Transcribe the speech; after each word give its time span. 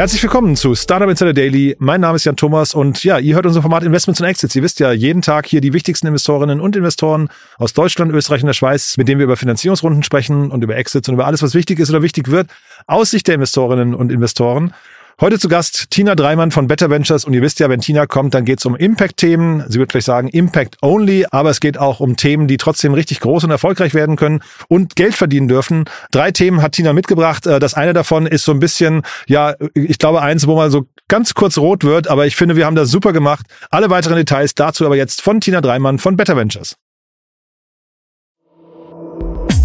Herzlich 0.00 0.22
willkommen 0.22 0.56
zu 0.56 0.74
Startup 0.74 1.10
Insider 1.10 1.34
Daily. 1.34 1.76
Mein 1.78 2.00
Name 2.00 2.16
ist 2.16 2.24
Jan 2.24 2.34
Thomas 2.34 2.72
und 2.72 3.04
ja, 3.04 3.18
ihr 3.18 3.34
hört 3.34 3.44
unser 3.44 3.60
Format 3.60 3.82
Investments 3.82 4.18
und 4.18 4.26
Exits. 4.26 4.56
Ihr 4.56 4.62
wisst 4.62 4.80
ja, 4.80 4.92
jeden 4.92 5.20
Tag 5.20 5.44
hier 5.44 5.60
die 5.60 5.74
wichtigsten 5.74 6.06
Investorinnen 6.06 6.58
und 6.58 6.74
Investoren 6.74 7.28
aus 7.58 7.74
Deutschland, 7.74 8.10
Österreich 8.10 8.42
und 8.42 8.46
der 8.46 8.54
Schweiz, 8.54 8.96
mit 8.96 9.08
denen 9.08 9.18
wir 9.18 9.24
über 9.24 9.36
Finanzierungsrunden 9.36 10.02
sprechen 10.02 10.52
und 10.52 10.64
über 10.64 10.74
Exits 10.74 11.06
und 11.10 11.16
über 11.16 11.26
alles, 11.26 11.42
was 11.42 11.52
wichtig 11.52 11.80
ist 11.80 11.90
oder 11.90 12.00
wichtig 12.00 12.30
wird, 12.30 12.48
aus 12.86 13.10
Sicht 13.10 13.28
der 13.28 13.34
Investorinnen 13.34 13.94
und 13.94 14.10
Investoren. 14.10 14.72
Heute 15.18 15.38
zu 15.38 15.48
Gast 15.48 15.90
Tina 15.90 16.14
Dreimann 16.14 16.50
von 16.50 16.66
Better 16.66 16.88
Ventures 16.88 17.24
und 17.24 17.34
ihr 17.34 17.42
wisst 17.42 17.60
ja, 17.60 17.68
wenn 17.68 17.80
Tina 17.80 18.06
kommt, 18.06 18.34
dann 18.34 18.44
geht 18.44 18.58
es 18.58 18.66
um 18.66 18.76
Impact-Themen. 18.76 19.64
Sie 19.68 19.78
wird 19.78 19.90
gleich 19.90 20.04
sagen 20.04 20.28
Impact 20.28 20.76
Only, 20.82 21.26
aber 21.30 21.50
es 21.50 21.60
geht 21.60 21.78
auch 21.78 22.00
um 22.00 22.16
Themen, 22.16 22.46
die 22.46 22.56
trotzdem 22.56 22.94
richtig 22.94 23.20
groß 23.20 23.44
und 23.44 23.50
erfolgreich 23.50 23.92
werden 23.92 24.16
können 24.16 24.40
und 24.68 24.96
Geld 24.96 25.14
verdienen 25.14 25.48
dürfen. 25.48 25.84
Drei 26.10 26.30
Themen 26.30 26.62
hat 26.62 26.72
Tina 26.72 26.92
mitgebracht. 26.92 27.46
Äh, 27.46 27.58
das 27.58 27.74
eine 27.74 27.92
davon 27.92 28.26
ist 28.26 28.44
so 28.44 28.52
ein 28.52 28.60
bisschen, 28.60 29.02
ja, 29.26 29.54
ich 29.74 29.98
glaube 29.98 30.22
eins, 30.22 30.46
wo 30.46 30.56
man 30.56 30.70
so 30.70 30.86
ganz 31.08 31.34
kurz 31.34 31.58
rot 31.58 31.84
wird, 31.84 32.08
aber 32.08 32.26
ich 32.26 32.36
finde, 32.36 32.56
wir 32.56 32.64
haben 32.64 32.76
das 32.76 32.90
super 32.90 33.12
gemacht. 33.12 33.46
Alle 33.70 33.90
weiteren 33.90 34.16
Details 34.16 34.54
dazu 34.54 34.86
aber 34.86 34.96
jetzt 34.96 35.22
von 35.22 35.40
Tina 35.40 35.60
Dreimann 35.60 35.98
von 35.98 36.16
Better 36.16 36.36
Ventures. 36.36 36.76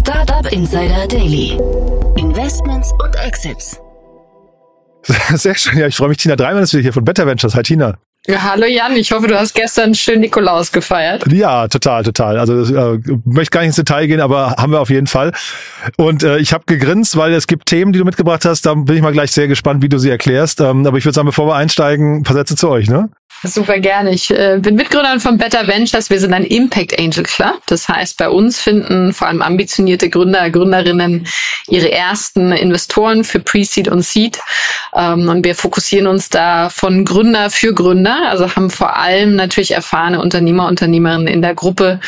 Startup 0.00 0.52
Insider 0.52 1.06
Daily. 1.08 1.58
Investments 2.16 2.92
und 3.02 3.16
Exits. 3.16 3.80
Sehr 5.34 5.54
schön. 5.54 5.78
Ja, 5.78 5.86
ich 5.86 5.96
freue 5.96 6.08
mich. 6.08 6.18
Tina 6.18 6.36
Dreimann 6.36 6.62
ist 6.62 6.72
wieder 6.72 6.82
hier 6.82 6.92
von 6.92 7.04
Better 7.04 7.26
Ventures. 7.26 7.54
Hi, 7.54 7.62
Tina. 7.62 7.98
Ja, 8.28 8.42
hallo 8.42 8.66
Jan, 8.66 8.96
ich 8.96 9.12
hoffe, 9.12 9.28
du 9.28 9.38
hast 9.38 9.54
gestern 9.54 9.94
schön 9.94 10.18
Nikolaus 10.18 10.72
gefeiert. 10.72 11.30
Ja, 11.30 11.68
total, 11.68 12.02
total. 12.02 12.38
Also 12.38 12.74
äh, 12.74 12.98
möchte 13.24 13.50
gar 13.52 13.60
nicht 13.60 13.68
ins 13.68 13.76
Detail 13.76 14.08
gehen, 14.08 14.20
aber 14.20 14.56
haben 14.58 14.72
wir 14.72 14.80
auf 14.80 14.90
jeden 14.90 15.06
Fall. 15.06 15.30
Und 15.96 16.24
äh, 16.24 16.38
ich 16.38 16.52
habe 16.52 16.64
gegrinst, 16.66 17.16
weil 17.16 17.32
es 17.34 17.46
gibt 17.46 17.66
Themen, 17.66 17.92
die 17.92 18.00
du 18.00 18.04
mitgebracht 18.04 18.44
hast. 18.44 18.66
Da 18.66 18.74
bin 18.74 18.96
ich 18.96 19.02
mal 19.02 19.12
gleich 19.12 19.30
sehr 19.30 19.46
gespannt, 19.46 19.80
wie 19.84 19.88
du 19.88 19.98
sie 19.98 20.10
erklärst. 20.10 20.60
Ähm, 20.60 20.84
aber 20.84 20.98
ich 20.98 21.04
würde 21.04 21.14
sagen, 21.14 21.26
bevor 21.26 21.46
wir 21.46 21.54
einsteigen, 21.54 22.16
ein 22.16 22.22
paar 22.24 22.34
Sätze 22.34 22.56
zu 22.56 22.68
euch, 22.68 22.88
ne? 22.88 23.10
Super 23.42 23.78
gerne. 23.78 24.12
Ich 24.12 24.30
äh, 24.30 24.58
bin 24.60 24.76
Mitgründerin 24.76 25.20
von 25.20 25.36
Better 25.36 25.66
Ventures. 25.66 26.10
Wir 26.10 26.18
sind 26.18 26.32
ein 26.32 26.44
Impact 26.44 26.98
Angel 26.98 27.22
Club. 27.22 27.60
Das 27.66 27.88
heißt, 27.88 28.16
bei 28.16 28.28
uns 28.28 28.60
finden 28.60 29.12
vor 29.12 29.28
allem 29.28 29.42
ambitionierte 29.42 30.08
Gründer, 30.08 30.50
Gründerinnen 30.50 31.26
ihre 31.68 31.92
ersten 31.92 32.52
Investoren 32.52 33.24
für 33.24 33.38
Pre-Seed 33.38 33.88
und 33.88 34.02
Seed. 34.02 34.38
Ähm, 34.94 35.28
und 35.28 35.44
wir 35.44 35.54
fokussieren 35.54 36.06
uns 36.06 36.30
da 36.30 36.70
von 36.70 37.04
Gründer 37.04 37.50
für 37.50 37.74
Gründer. 37.74 38.16
Also 38.28 38.56
haben 38.56 38.70
vor 38.70 38.96
allem 38.96 39.36
natürlich 39.36 39.72
erfahrene 39.72 40.20
Unternehmer, 40.20 40.66
Unternehmerinnen 40.66 41.28
in 41.28 41.42
der 41.42 41.54
Gruppe, 41.54 42.00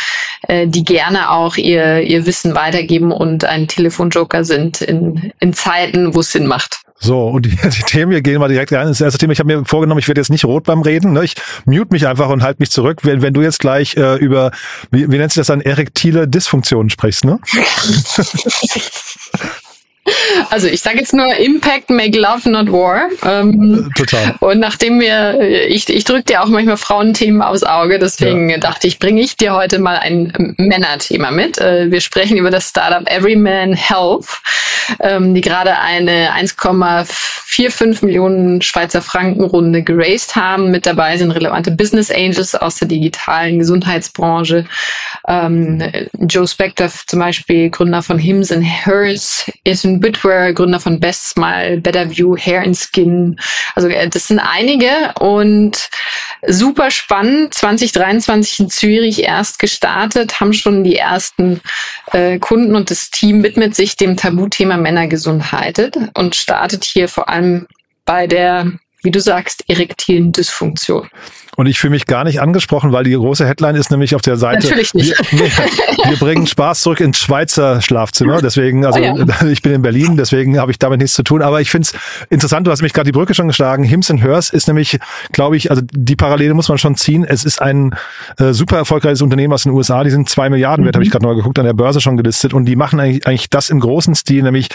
äh, 0.48 0.66
die 0.66 0.84
gerne 0.84 1.30
auch 1.30 1.56
ihr, 1.56 2.00
ihr 2.00 2.24
Wissen 2.24 2.54
weitergeben 2.54 3.12
und 3.12 3.44
ein 3.44 3.68
Telefonjoker 3.68 4.44
sind 4.44 4.80
in, 4.80 5.32
in 5.40 5.52
Zeiten, 5.52 6.14
wo 6.14 6.20
es 6.20 6.32
Sinn 6.32 6.46
macht. 6.46 6.80
So, 7.00 7.28
und 7.28 7.46
die, 7.46 7.50
die 7.50 7.82
Themen, 7.86 8.10
wir 8.10 8.22
gehen 8.22 8.38
mal 8.38 8.48
direkt 8.48 8.72
rein. 8.72 8.88
Das 8.88 9.00
erste 9.00 9.18
Thema, 9.18 9.32
ich 9.32 9.38
habe 9.38 9.54
mir 9.54 9.64
vorgenommen, 9.64 9.98
ich 9.98 10.08
werde 10.08 10.20
jetzt 10.20 10.30
nicht 10.30 10.44
rot 10.44 10.64
beim 10.64 10.82
Reden. 10.82 11.12
Ne? 11.12 11.24
Ich 11.24 11.34
mute 11.64 11.92
mich 11.92 12.06
einfach 12.06 12.28
und 12.28 12.42
halte 12.42 12.60
mich 12.60 12.70
zurück, 12.70 13.00
wenn, 13.02 13.22
wenn 13.22 13.34
du 13.34 13.42
jetzt 13.42 13.60
gleich 13.60 13.96
äh, 13.96 14.16
über, 14.16 14.50
wie, 14.90 15.10
wie 15.10 15.18
nennt 15.18 15.32
sich 15.32 15.40
das 15.40 15.48
dann, 15.48 15.60
erektile 15.60 16.28
Dysfunktionen 16.28 16.90
sprichst, 16.90 17.24
ne? 17.24 17.38
Also 20.50 20.66
ich 20.66 20.80
sage 20.80 20.98
jetzt 20.98 21.14
nur 21.14 21.34
Impact 21.36 21.90
make 21.90 22.18
love 22.18 22.48
not 22.48 22.70
war. 22.70 23.08
Ähm, 23.24 23.90
Total. 23.96 24.34
Und 24.40 24.60
nachdem 24.60 25.00
wir, 25.00 25.40
ich, 25.68 25.88
ich 25.88 26.04
drücke 26.04 26.24
dir 26.24 26.42
auch 26.42 26.48
manchmal 26.48 26.76
Frauenthemen 26.76 27.42
aufs 27.42 27.62
Auge, 27.62 27.98
deswegen 27.98 28.50
ja. 28.50 28.58
dachte 28.58 28.86
ich, 28.86 28.98
bringe 28.98 29.20
ich 29.20 29.36
dir 29.36 29.54
heute 29.54 29.78
mal 29.78 29.98
ein 29.98 30.54
Männerthema 30.58 31.30
mit. 31.30 31.58
Äh, 31.58 31.90
wir 31.90 32.00
sprechen 32.00 32.36
über 32.36 32.50
das 32.50 32.68
Startup 32.68 33.08
Everyman 33.10 33.74
Health, 33.74 34.40
ähm, 35.00 35.34
die 35.34 35.40
gerade 35.40 35.78
eine 35.78 36.32
1,45 36.34 38.04
Millionen 38.04 38.62
Schweizer 38.62 39.02
Franken 39.02 39.44
Runde 39.44 39.82
geraced 39.82 40.36
haben. 40.36 40.70
Mit 40.70 40.86
dabei 40.86 41.16
sind 41.16 41.30
relevante 41.30 41.70
Business 41.70 42.10
Angels 42.10 42.54
aus 42.54 42.76
der 42.76 42.88
digitalen 42.88 43.58
Gesundheitsbranche. 43.58 44.64
Ähm, 45.26 45.82
Joe 46.20 46.46
Spector 46.46 46.88
zum 47.06 47.18
Beispiel, 47.18 47.70
Gründer 47.70 48.02
von 48.02 48.18
Hims 48.18 48.52
and 48.52 48.64
Hers, 48.64 49.50
ist 49.64 49.84
ein 49.84 50.00
Bitware, 50.18 50.54
Gründer 50.54 50.80
von 50.80 51.00
Best 51.00 51.30
Smile, 51.30 51.78
Better 51.80 52.10
View, 52.10 52.36
Hair 52.36 52.62
and 52.62 52.76
Skin. 52.76 53.36
Also 53.74 53.88
äh, 53.88 54.08
das 54.08 54.26
sind 54.26 54.40
einige 54.40 55.12
und 55.20 55.88
super 56.46 56.90
spannend. 56.90 57.54
2023 57.54 58.60
in 58.60 58.70
Zürich 58.70 59.22
erst 59.22 59.58
gestartet, 59.58 60.40
haben 60.40 60.52
schon 60.52 60.84
die 60.84 60.96
ersten 60.96 61.60
äh, 62.12 62.38
Kunden 62.38 62.74
und 62.74 62.90
das 62.90 63.10
Team 63.10 63.42
widmet 63.42 63.74
sich 63.74 63.96
dem 63.96 64.16
Tabuthema 64.16 64.76
Männergesundheit 64.76 65.92
und 66.14 66.34
startet 66.34 66.84
hier 66.84 67.08
vor 67.08 67.28
allem 67.28 67.66
bei 68.04 68.26
der 68.26 68.72
wie 69.04 69.12
du 69.12 69.20
sagst, 69.20 69.62
erektilen 69.68 70.32
Dysfunktion. 70.32 71.08
Und 71.58 71.66
ich 71.66 71.80
fühle 71.80 71.90
mich 71.90 72.06
gar 72.06 72.22
nicht 72.22 72.40
angesprochen, 72.40 72.92
weil 72.92 73.02
die 73.02 73.14
große 73.14 73.44
Headline 73.44 73.74
ist 73.74 73.90
nämlich 73.90 74.14
auf 74.14 74.22
der 74.22 74.36
Seite. 74.36 74.68
Natürlich 74.68 74.94
nicht. 74.94 75.32
Wir, 75.32 75.40
nee, 75.40 76.10
wir 76.10 76.16
bringen 76.16 76.46
Spaß 76.46 76.82
zurück 76.82 77.00
ins 77.00 77.18
Schweizer 77.18 77.80
Schlafzimmer. 77.80 78.40
Deswegen, 78.40 78.86
also 78.86 79.00
oh 79.00 79.02
ja. 79.02 79.46
ich 79.50 79.60
bin 79.62 79.72
in 79.72 79.82
Berlin, 79.82 80.16
deswegen 80.16 80.60
habe 80.60 80.70
ich 80.70 80.78
damit 80.78 81.00
nichts 81.00 81.16
zu 81.16 81.24
tun. 81.24 81.42
Aber 81.42 81.60
ich 81.60 81.72
finde 81.72 81.88
es 81.88 82.26
interessant, 82.30 82.68
du 82.68 82.70
hast 82.70 82.80
mich 82.80 82.92
gerade 82.92 83.06
die 83.06 83.12
Brücke 83.12 83.34
schon 83.34 83.48
geschlagen. 83.48 83.82
Hims 83.82 84.08
and 84.08 84.22
Hers 84.22 84.50
ist 84.50 84.68
nämlich, 84.68 85.00
glaube 85.32 85.56
ich, 85.56 85.70
also 85.70 85.82
die 85.90 86.14
Parallele 86.14 86.54
muss 86.54 86.68
man 86.68 86.78
schon 86.78 86.94
ziehen. 86.94 87.24
Es 87.24 87.44
ist 87.44 87.60
ein 87.60 87.92
äh, 88.36 88.52
super 88.52 88.76
erfolgreiches 88.76 89.20
Unternehmen 89.20 89.52
aus 89.52 89.64
den 89.64 89.72
USA. 89.72 90.04
Die 90.04 90.10
sind 90.10 90.28
zwei 90.28 90.50
Milliarden 90.50 90.84
wert, 90.84 90.94
mhm. 90.94 90.98
habe 90.98 91.04
ich 91.06 91.10
gerade 91.10 91.26
mal 91.26 91.34
geguckt, 91.34 91.58
an 91.58 91.64
der 91.64 91.72
Börse 91.72 92.00
schon 92.00 92.16
gelistet. 92.16 92.54
Und 92.54 92.66
die 92.66 92.76
machen 92.76 93.00
eigentlich, 93.00 93.26
eigentlich 93.26 93.50
das 93.50 93.68
im 93.68 93.80
großen 93.80 94.14
Stil, 94.14 94.44
nämlich 94.44 94.68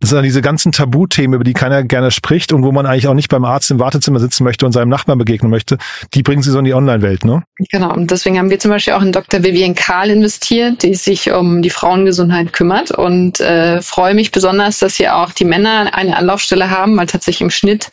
das 0.00 0.08
sind 0.08 0.22
diese 0.22 0.40
ganzen 0.40 0.72
Tabuthemen, 0.72 1.34
über 1.34 1.44
die 1.44 1.52
keiner 1.52 1.82
gerne 1.82 2.10
spricht 2.10 2.54
und 2.54 2.62
wo 2.62 2.72
man 2.72 2.86
eigentlich 2.86 3.08
auch 3.08 3.14
nicht 3.14 3.28
beim 3.28 3.44
Arzt 3.44 3.70
im 3.70 3.78
Wartezimmer 3.78 4.20
sitzen 4.20 4.44
möchte 4.44 4.64
und 4.64 4.72
seinem 4.72 4.88
Nachbarn 4.88 5.18
begegnen 5.18 5.50
möchte. 5.50 5.76
Die 6.14 6.29
bringen 6.30 6.44
sie 6.44 6.52
so 6.52 6.60
in 6.60 6.64
die 6.64 6.74
Online-Welt, 6.74 7.24
ne? 7.24 7.42
Genau. 7.72 7.92
Und 7.92 8.12
deswegen 8.12 8.38
haben 8.38 8.50
wir 8.50 8.60
zum 8.60 8.70
Beispiel 8.70 8.92
auch 8.92 9.02
in 9.02 9.10
Dr. 9.10 9.42
Vivian 9.42 9.74
Karl 9.74 10.10
investiert, 10.10 10.84
die 10.84 10.94
sich 10.94 11.32
um 11.32 11.60
die 11.60 11.70
Frauengesundheit 11.70 12.52
kümmert 12.52 12.92
und 12.92 13.40
äh, 13.40 13.82
freue 13.82 14.14
mich 14.14 14.30
besonders, 14.30 14.78
dass 14.78 14.94
hier 14.94 15.16
auch 15.16 15.32
die 15.32 15.44
Männer 15.44 15.92
eine 15.92 16.16
Anlaufstelle 16.16 16.70
haben, 16.70 16.96
weil 16.96 17.08
tatsächlich 17.08 17.40
im 17.40 17.50
Schnitt 17.50 17.90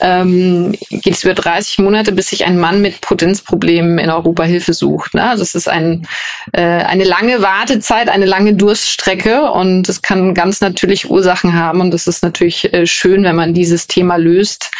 ähm, 0.00 0.74
geht 0.90 1.14
es 1.14 1.22
über 1.22 1.34
30 1.34 1.78
Monate, 1.78 2.10
bis 2.10 2.30
sich 2.30 2.44
ein 2.44 2.58
Mann 2.58 2.82
mit 2.82 3.00
Potenzproblemen 3.02 3.98
in 3.98 4.10
Europa 4.10 4.42
Hilfe 4.42 4.72
sucht. 4.72 5.14
Ne? 5.14 5.22
Also 5.22 5.44
es 5.44 5.54
ist 5.54 5.68
ein, 5.68 6.08
äh, 6.52 6.62
eine 6.62 7.04
lange 7.04 7.40
Wartezeit, 7.40 8.08
eine 8.08 8.26
lange 8.26 8.54
Durststrecke 8.54 9.50
und 9.52 9.88
es 9.88 10.02
kann 10.02 10.34
ganz 10.34 10.60
natürlich 10.60 11.08
Ursachen 11.08 11.54
haben 11.54 11.80
und 11.80 11.94
es 11.94 12.08
ist 12.08 12.24
natürlich 12.24 12.72
äh, 12.74 12.86
schön, 12.86 13.22
wenn 13.22 13.36
man 13.36 13.54
dieses 13.54 13.86
Thema 13.86 14.16
löst. 14.16 14.72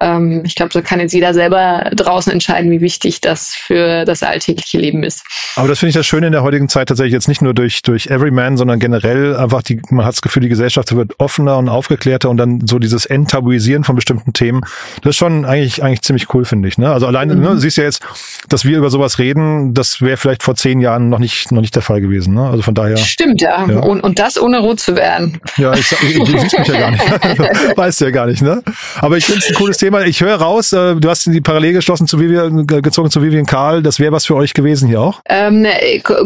Ähm, 0.00 0.42
ich 0.44 0.54
glaube, 0.54 0.72
so 0.72 0.82
kann 0.82 1.00
jetzt 1.00 1.14
jeder 1.14 1.32
selber 1.32 1.90
draußen 1.94 2.25
entscheiden, 2.26 2.70
wie 2.70 2.80
wichtig 2.80 3.20
das 3.20 3.54
für 3.54 4.04
das 4.04 4.22
alltägliche 4.22 4.78
Leben 4.78 5.02
ist. 5.02 5.24
Aber 5.56 5.68
das 5.68 5.78
finde 5.78 5.90
ich 5.90 5.94
das 5.94 6.06
Schöne 6.06 6.26
in 6.26 6.32
der 6.32 6.42
heutigen 6.42 6.68
Zeit 6.68 6.88
tatsächlich 6.88 7.12
jetzt 7.12 7.28
nicht 7.28 7.42
nur 7.42 7.54
durch, 7.54 7.82
durch 7.82 8.08
Everyman, 8.08 8.56
sondern 8.56 8.78
generell 8.78 9.36
einfach 9.36 9.62
die, 9.62 9.80
man 9.90 10.04
hat 10.04 10.14
das 10.14 10.22
Gefühl, 10.22 10.42
die 10.42 10.48
Gesellschaft 10.48 10.94
wird 10.94 11.14
offener 11.18 11.58
und 11.58 11.68
aufgeklärter 11.68 12.30
und 12.30 12.36
dann 12.36 12.66
so 12.66 12.78
dieses 12.78 13.06
Enttabuisieren 13.06 13.84
von 13.84 13.96
bestimmten 13.96 14.32
Themen. 14.32 14.62
Das 15.02 15.10
ist 15.10 15.16
schon 15.16 15.44
eigentlich, 15.44 15.82
eigentlich 15.82 16.02
ziemlich 16.02 16.32
cool, 16.34 16.44
finde 16.44 16.68
ich. 16.68 16.78
Ne? 16.78 16.90
Also 16.90 17.06
alleine, 17.06 17.34
ne, 17.34 17.40
mhm. 17.40 17.54
ne, 17.54 17.60
siehst 17.60 17.76
ja 17.76 17.84
jetzt, 17.84 18.02
dass 18.48 18.64
wir 18.64 18.78
über 18.78 18.90
sowas 18.90 19.18
reden, 19.18 19.74
das 19.74 20.00
wäre 20.00 20.16
vielleicht 20.16 20.42
vor 20.42 20.54
zehn 20.54 20.80
Jahren 20.80 21.08
noch 21.08 21.18
nicht, 21.18 21.52
noch 21.52 21.60
nicht 21.60 21.74
der 21.74 21.82
Fall 21.82 22.00
gewesen. 22.00 22.34
Ne? 22.34 22.48
Also 22.48 22.62
von 22.62 22.74
daher. 22.74 22.96
Stimmt, 22.96 23.40
ja. 23.40 23.66
ja. 23.66 23.78
Und, 23.80 24.00
und 24.00 24.18
das 24.18 24.40
ohne 24.40 24.60
rot 24.60 24.80
zu 24.80 24.96
werden. 24.96 25.40
Ja, 25.56 25.72
ich, 25.74 25.88
du 25.88 26.26
siehst 26.38 26.58
mich 26.58 26.68
ja 26.68 26.78
gar 26.78 26.90
nicht. 26.90 27.04
weißt 27.76 28.00
du 28.00 28.04
ja 28.06 28.10
gar 28.10 28.26
nicht, 28.26 28.42
ne? 28.42 28.62
Aber 29.00 29.16
ich 29.16 29.26
finde 29.26 29.40
es 29.40 29.48
ein 29.48 29.54
cooles 29.54 29.78
Thema. 29.78 30.04
Ich 30.04 30.20
höre 30.20 30.36
raus, 30.36 30.72
äh, 30.72 30.96
du 30.96 31.08
hast 31.08 31.26
die 31.26 31.40
Parallel 31.40 31.74
geschlossen 31.74 32.06
zu 32.06 32.15
Vivian, 32.18 32.66
gezogen 32.66 33.10
zu 33.10 33.22
Vivian 33.22 33.46
Karl. 33.46 33.82
Das 33.82 33.98
wäre 34.00 34.12
was 34.12 34.26
für 34.26 34.36
euch 34.36 34.54
gewesen 34.54 34.88
hier 34.88 35.00
auch? 35.00 35.20
Ähm, 35.26 35.66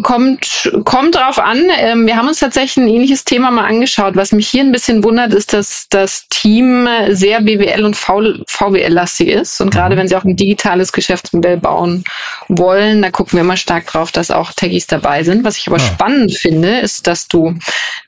kommt, 0.02 0.72
kommt 0.84 1.14
drauf 1.14 1.38
an. 1.38 1.62
Ähm, 1.78 2.06
wir 2.06 2.16
haben 2.16 2.28
uns 2.28 2.40
tatsächlich 2.40 2.76
ein 2.84 2.88
ähnliches 2.88 3.24
Thema 3.24 3.50
mal 3.50 3.66
angeschaut. 3.66 4.16
Was 4.16 4.32
mich 4.32 4.48
hier 4.48 4.62
ein 4.62 4.72
bisschen 4.72 5.04
wundert, 5.04 5.34
ist, 5.34 5.52
dass 5.52 5.86
das 5.90 6.26
Team 6.28 6.88
sehr 7.10 7.40
BWL 7.40 7.84
und 7.84 7.96
VWL-lastig 7.96 9.28
ist. 9.28 9.60
Und 9.60 9.70
gerade 9.70 9.94
mhm. 9.94 10.00
wenn 10.00 10.08
sie 10.08 10.16
auch 10.16 10.24
ein 10.24 10.36
digitales 10.36 10.92
Geschäftsmodell 10.92 11.56
bauen 11.56 12.04
wollen, 12.48 13.02
da 13.02 13.10
gucken 13.10 13.34
wir 13.34 13.40
immer 13.40 13.56
stark 13.56 13.86
drauf, 13.86 14.12
dass 14.12 14.30
auch 14.30 14.52
Techies 14.52 14.86
dabei 14.86 15.22
sind. 15.22 15.44
Was 15.44 15.56
ich 15.56 15.66
aber. 15.66 15.76
Ah. 15.76 15.80
spannend 15.80 16.34
finde, 16.34 16.78
ist, 16.78 17.06
dass 17.06 17.28
du 17.28 17.54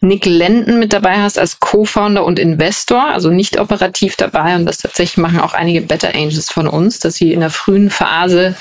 Nick 0.01 0.27
Lenden 0.27 0.79
mit 0.79 0.93
dabei 0.93 1.19
hast 1.19 1.39
als 1.39 1.61
Co-Founder 1.61 2.25
und 2.25 2.39
Investor, 2.39 3.05
also 3.09 3.31
nicht 3.31 3.59
operativ 3.59 4.17
dabei. 4.17 4.57
Und 4.57 4.67
das 4.67 4.79
tatsächlich 4.79 5.19
machen 5.19 5.41
auch 5.41 5.55
einige 5.55 5.81
Better 5.81 6.15
Angels 6.15 6.51
von 6.51 6.67
uns, 6.67 6.99
dass 6.99 7.15
sie 7.15 7.33
in 7.33 7.41
der 7.41 7.51
frühen 7.51 7.72
Phase 7.91 8.57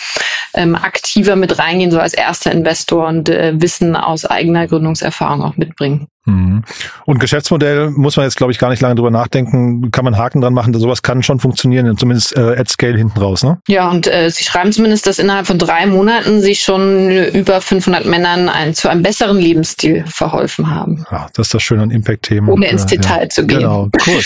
ähm, 0.53 0.75
aktiver 0.75 1.35
mit 1.35 1.59
reingehen, 1.59 1.91
so 1.91 1.99
als 1.99 2.13
erster 2.13 2.51
Investor 2.51 3.07
und 3.07 3.29
äh, 3.29 3.53
Wissen 3.61 3.95
aus 3.95 4.25
eigener 4.25 4.67
Gründungserfahrung 4.67 5.43
auch 5.43 5.57
mitbringen. 5.57 6.07
Mhm. 6.25 6.63
Und 7.05 7.19
Geschäftsmodell 7.19 7.89
muss 7.89 8.15
man 8.15 8.25
jetzt, 8.25 8.37
glaube 8.37 8.51
ich, 8.51 8.59
gar 8.59 8.69
nicht 8.69 8.81
lange 8.81 8.95
drüber 8.95 9.09
nachdenken. 9.09 9.89
Kann 9.91 10.05
man 10.05 10.17
Haken 10.17 10.41
dran 10.41 10.53
machen, 10.53 10.73
sowas 10.73 11.01
kann 11.01 11.23
schon 11.23 11.39
funktionieren, 11.39 11.97
zumindest 11.97 12.37
äh, 12.37 12.57
at 12.57 12.69
scale 12.69 12.97
hinten 12.97 13.19
raus, 13.19 13.43
ne? 13.43 13.59
Ja, 13.67 13.89
und 13.89 14.07
äh, 14.07 14.29
Sie 14.29 14.43
schreiben 14.43 14.71
zumindest, 14.71 15.07
dass 15.07 15.17
innerhalb 15.17 15.47
von 15.47 15.57
drei 15.57 15.87
Monaten 15.87 16.41
Sie 16.41 16.55
schon 16.55 17.09
über 17.09 17.59
500 17.59 18.05
Männern 18.05 18.49
ein, 18.49 18.75
zu 18.75 18.87
einem 18.89 19.01
besseren 19.01 19.37
Lebensstil 19.37 20.03
verholfen 20.07 20.69
haben. 20.69 21.05
Ja, 21.11 21.27
das 21.33 21.47
ist 21.47 21.53
das 21.55 21.63
Schöne 21.63 21.83
an 21.83 21.91
Impact-Themen. 21.91 22.49
Ohne 22.49 22.67
ins 22.67 22.83
äh, 22.83 22.97
Detail 22.97 23.23
ja. 23.23 23.29
zu 23.29 23.47
gehen. 23.47 23.59
Genau, 23.59 23.89
cool. 24.05 24.21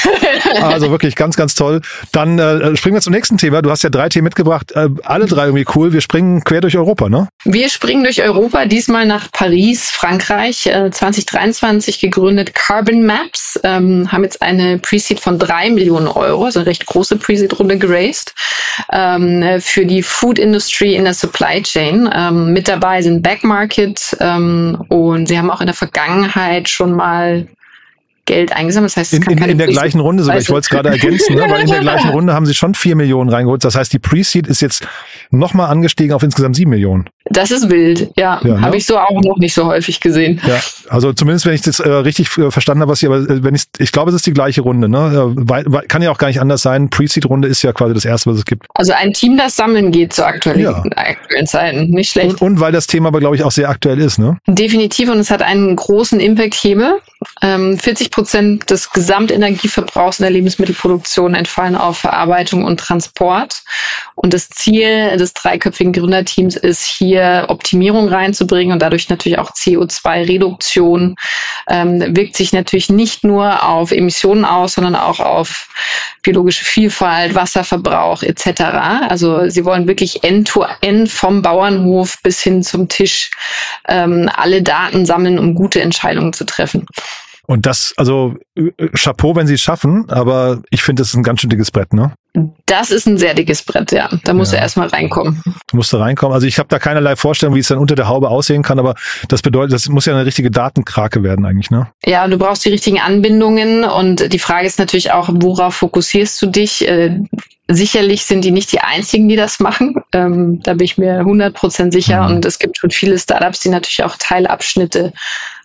also 0.62 0.92
wirklich 0.92 1.16
ganz, 1.16 1.38
ganz 1.38 1.56
toll. 1.56 1.82
Dann 2.12 2.40
äh, 2.40 2.76
springen 2.76 2.96
wir 2.96 3.02
zum 3.02 3.14
nächsten 3.14 3.38
Thema. 3.38 3.62
Du 3.62 3.72
hast 3.72 3.84
ja 3.84 3.90
drei 3.90 4.10
Themen 4.10 4.26
mitgebracht, 4.26 4.74
äh, 4.74 4.90
alle 5.04 5.26
drei 5.26 5.46
irgendwie 5.46 5.66
cool. 5.76 5.94
Wir 5.94 6.02
springen 6.02 6.44
quer 6.44 6.60
durch 6.62 6.78
Europa, 6.78 7.08
ne? 7.08 7.30
Wir 7.46 7.70
springen 7.70 8.04
durch 8.04 8.22
Europa, 8.22 8.66
diesmal 8.66 9.06
nach 9.06 9.32
Paris, 9.32 9.90
Frankreich, 9.90 10.66
äh, 10.66 10.92
2023 10.92 11.85
2020 11.86 12.00
gegründet 12.00 12.56
Carbon 12.56 13.06
Maps, 13.06 13.60
ähm, 13.64 14.12
haben 14.12 14.24
jetzt 14.24 14.42
eine 14.42 14.78
Pre-Seed 14.80 15.20
von 15.20 15.40
drei 15.40 15.70
Millionen 15.70 16.08
Euro, 16.08 16.46
also 16.46 16.60
eine 16.60 16.68
recht 16.68 16.86
große 16.86 17.18
Pre-Seed-Runde 17.18 17.78
geraced, 17.78 18.34
ähm, 18.92 19.60
für 19.60 19.86
die 19.86 20.04
Food 20.04 20.40
Industry 20.40 20.96
in 20.96 21.04
der 21.04 21.14
Supply 21.14 21.62
Chain. 21.62 22.10
Ähm, 22.14 22.54
mit 22.54 22.68
dabei 22.68 23.02
sind 23.02 23.22
Backmarket 23.22 24.18
ähm, 24.20 24.84
und 24.90 25.28
sie 25.28 25.38
haben 25.38 25.52
auch 25.52 25.62
in 25.62 25.68
der 25.68 25.76
Vergangenheit 25.76 26.70
schon 26.70 26.94
mal 26.94 27.48
Geld 28.26 28.54
eingesammelt. 28.54 28.92
Das 28.92 28.98
heißt, 28.98 29.14
in, 29.14 29.24
in, 29.24 29.38
in 29.38 29.58
der 29.58 29.68
gleichen 29.68 30.00
Runde 30.00 30.24
sogar. 30.24 30.40
Ich 30.40 30.50
wollte 30.50 30.66
es 30.66 30.70
gerade 30.70 30.90
ergänzen, 30.90 31.36
ne? 31.36 31.46
weil 31.48 31.62
in 31.62 31.68
der 31.68 31.80
gleichen 31.82 32.10
Runde 32.10 32.34
haben 32.34 32.46
sie 32.46 32.54
schon 32.54 32.74
vier 32.74 32.96
Millionen 32.96 33.30
reingeholt. 33.30 33.64
Das 33.64 33.76
heißt, 33.76 33.94
die 33.94 34.00
Pre-Seed 34.00 34.48
ist 34.48 34.62
jetzt 34.62 34.88
nochmal 35.32 35.70
angestiegen 35.70 36.14
auf 36.14 36.24
insgesamt 36.24 36.56
sieben 36.56 36.72
Millionen. 36.72 37.10
Das 37.30 37.50
ist 37.50 37.70
wild, 37.72 38.12
ja. 38.18 38.40
ja 38.44 38.62
Habe 38.62 38.72
ne? 38.72 38.78
ich 38.78 38.86
so 38.86 39.00
auch 39.00 39.22
noch 39.24 39.38
nicht 39.38 39.56
so 39.56 39.66
häufig 39.66 40.00
gesehen. 40.00 40.40
Ja, 40.46 40.60
also 40.90 41.12
zumindest, 41.12 41.48
wenn 41.48 41.56
ich 41.56 41.62
das 41.62 41.80
äh, 41.80 41.90
richtig 41.90 42.36
äh, 42.38 42.52
verstanden 42.52 42.82
habe, 42.82 42.92
was 42.92 43.00
hier, 43.00 43.10
aber 43.10 43.28
äh, 43.28 43.44
wenn 43.44 43.56
ich, 43.56 43.64
ich 43.80 43.92
glaube, 43.92 44.10
es 44.10 44.16
ist 44.16 44.28
die 44.28 44.34
gleiche 44.34 44.62
Runde, 44.62 44.88
ne? 44.88 45.34
Weil, 45.36 45.66
weil, 45.68 45.88
kann 45.88 46.04
ja 46.04 46.12
auch 46.12 46.20
gar 46.20 46.28
nicht 46.28 46.40
anders 46.40 46.62
sein. 46.62 46.90
Pre-Seed-Runde 46.90 47.48
ist 47.48 47.64
ja 47.64 47.74
quasi 47.74 47.96
das 47.96 48.06
erste, 48.06 48.30
was 48.30 48.38
es 48.38 48.46
gibt. 48.46 48.68
Also 48.76 48.94
ein 48.94 49.12
Team, 49.14 49.38
das 49.38 49.56
sammeln 49.56 49.92
geht 49.92 50.14
zu 50.14 50.24
aktuellen, 50.24 50.62
ja. 50.62 50.84
aktuellen 50.96 51.48
Zeiten. 51.48 51.90
Nicht 51.90 52.12
schlecht. 52.12 52.42
Und, 52.42 52.42
und 52.42 52.60
weil 52.60 52.72
das 52.72 52.86
Thema 52.86 53.08
aber, 53.08 53.20
glaube 53.20 53.36
ich, 53.36 53.44
auch 53.44 53.52
sehr 53.52 53.70
aktuell 53.70 54.00
ist, 54.00 54.20
ne? 54.20 54.38
Definitiv 54.48 55.10
und 55.10 55.18
es 55.18 55.32
hat 55.32 55.42
einen 55.42 55.76
großen 55.76 56.20
Impact-Hebel. 56.20 57.00
Ähm, 57.42 57.78
40 57.78 58.12
Prozent 58.12 58.70
des 58.70 58.92
Gesamtenergieverbrauchs 58.92 60.20
in 60.20 60.24
der 60.24 60.32
Lebensmittelproduktion 60.32 61.36
entfallen 61.36 61.76
auf 61.76 61.98
Verarbeitung 62.00 62.64
und 62.64 62.80
Transport. 62.80 63.64
Und 64.16 64.34
das 64.34 64.50
Ziel 64.50 65.18
des 65.18 65.34
dreiköpfigen 65.34 65.94
Gründerteams 65.94 66.56
ist 66.56 66.86
hier 66.86 67.46
Optimierung 67.50 68.08
reinzubringen 68.08 68.74
und 68.74 68.82
dadurch 68.82 69.10
natürlich 69.10 69.40
auch 69.40 69.52
CO2-Reduktion. 69.52 71.16
Ähm, 71.70 72.16
wirkt 72.16 72.36
sich 72.36 72.54
natürlich 72.54 72.90
nicht 72.90 73.24
nur 73.24 73.64
auf 73.64 73.92
Emissionen 73.92 74.46
aus, 74.46 74.74
sondern 74.74 74.96
auch 74.96 75.20
auf 75.20 75.68
biologische 76.22 76.66
Vielfalt, 76.66 77.36
Wasserverbrauch 77.36 78.24
etc. 78.24 78.62
Also 79.10 79.50
sie 79.50 79.66
wollen 79.66 79.88
wirklich 79.88 80.24
end-to-end 80.24 81.08
-end 81.08 81.10
vom 81.10 81.42
Bauernhof 81.42 82.18
bis 82.24 82.42
hin 82.42 82.64
zum 82.64 82.90
Tisch 82.90 83.32
ähm, 83.88 84.30
alle 84.34 84.62
Daten 84.62 85.06
sammeln, 85.06 85.40
um 85.40 85.56
gute 85.56 85.82
Entscheidungen 85.82 86.34
zu 86.34 86.46
treffen. 86.46 86.86
Und 87.48 87.66
das, 87.66 87.94
also 87.98 88.36
äh, 88.56 88.72
Chapeau, 88.94 89.36
wenn 89.36 89.48
sie 89.48 89.56
es 89.56 89.62
schaffen, 89.62 90.10
aber 90.10 90.62
ich 90.70 90.84
finde, 90.84 91.02
das 91.02 91.10
ist 91.10 91.16
ein 91.16 91.24
ganz 91.24 91.42
schön 91.42 91.50
dickes 91.50 91.72
Brett, 91.72 91.94
ne? 91.94 92.14
Das 92.66 92.92
ist 92.92 93.08
ein 93.08 93.18
sehr 93.18 93.34
dickes 93.34 93.64
Brett, 93.64 93.92
ja. 93.92 94.10
Da 94.24 94.34
muss 94.34 94.52
ja. 94.52 94.58
er 94.58 94.64
erstmal 94.64 94.88
reinkommen. 94.88 95.42
Du 95.68 95.78
musst 95.78 95.94
da 95.94 96.00
reinkommen. 96.00 96.34
Also 96.34 96.48
ich 96.48 96.60
habe 96.60 96.70
da 96.70 96.80
keinerlei 96.80 97.16
Vorstellung, 97.16 97.56
wie 97.56 97.60
es 97.60 97.68
dann 97.68 97.78
unter 97.78 97.96
der 97.96 98.08
Haube 98.08 98.30
aussehen 98.30 98.64
kann, 98.64 98.80
aber 98.80 98.96
das 99.28 99.42
bedeutet, 99.42 99.74
das 99.74 99.90
muss 99.90 100.06
ja 100.06 100.14
eine 100.14 100.26
richtige 100.26 100.52
Datenkrake 100.52 101.24
werden 101.24 101.46
eigentlich, 101.46 101.72
ne? 101.72 101.88
Ja, 102.06 102.28
du 102.28 102.38
brauchst 102.38 102.66
die 102.66 102.70
richtigen 102.70 103.00
Anbindungen 103.00 103.84
und 103.84 104.34
die 104.34 104.40
Frage 104.40 104.68
ist 104.68 104.80
natürlich 104.80 105.12
auch, 105.12 105.30
worauf 105.32 105.76
fokussierst 105.76 106.42
du 106.42 106.48
dich? 106.48 106.88
Äh, 106.88 107.20
Sicherlich 107.68 108.26
sind 108.26 108.46
die 108.46 108.52
nicht 108.52 108.72
die 108.72 108.82
einzigen, 108.82 109.28
die 109.28 109.36
das 109.36 109.60
machen. 109.60 109.96
Ähm, 110.14 110.62
da 110.62 110.76
bin 110.76 110.86
ich 110.86 111.00
mir 111.00 111.22
100% 111.22 111.92
sicher. 111.92 112.22
Mhm. 112.22 112.36
Und 112.36 112.46
es 112.46 112.60
gibt 112.60 112.78
schon 112.78 112.92
viele 112.92 113.18
Startups, 113.18 113.62
die 113.62 113.70
natürlich 113.70 114.04
auch 114.04 114.18
Teilabschnitte 114.20 115.14